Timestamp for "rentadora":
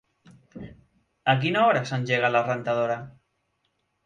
2.49-2.97